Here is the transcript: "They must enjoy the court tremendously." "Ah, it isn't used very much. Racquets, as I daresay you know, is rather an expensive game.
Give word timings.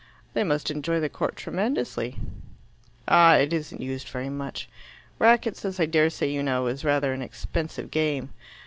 "They 0.33 0.43
must 0.43 0.71
enjoy 0.71 0.99
the 0.99 1.09
court 1.09 1.35
tremendously." 1.35 2.15
"Ah, 3.07 3.35
it 3.35 3.53
isn't 3.53 3.81
used 3.81 4.07
very 4.07 4.29
much. 4.31 4.67
Racquets, 5.19 5.63
as 5.63 5.79
I 5.79 5.85
daresay 5.85 6.31
you 6.31 6.41
know, 6.41 6.65
is 6.65 6.83
rather 6.83 7.13
an 7.13 7.21
expensive 7.21 7.91
game. 7.91 8.29